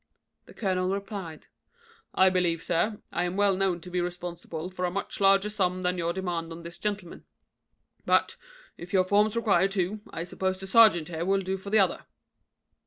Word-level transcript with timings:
The 0.47 0.55
colonel 0.55 0.89
replied, 0.89 1.45
"I 2.15 2.31
believe, 2.31 2.63
sir, 2.63 2.99
I 3.11 3.23
am 3.25 3.37
well 3.37 3.55
known 3.55 3.81
to 3.81 3.91
be 3.91 4.01
responsible 4.01 4.71
for 4.71 4.83
a 4.83 4.89
much 4.89 5.19
larger 5.21 5.47
sum 5.51 5.83
than 5.83 5.99
your 5.99 6.11
demand 6.11 6.51
on 6.51 6.63
this 6.63 6.79
gentleman; 6.79 7.23
but, 8.03 8.35
if 8.79 8.93
your 8.93 9.03
forms 9.03 9.35
require 9.35 9.67
two, 9.67 10.01
I 10.09 10.23
suppose 10.23 10.59
the 10.59 10.65
serjeant 10.65 11.09
here 11.09 11.23
will 11.23 11.43
do 11.43 11.55
for 11.55 11.69
the 11.69 11.77
other." 11.77 12.05